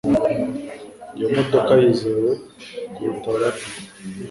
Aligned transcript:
Iyi 1.15 1.27
modoka 1.35 1.71
yizewe 1.81 2.31
kuruta 2.93 3.29
Lada. 3.41 3.65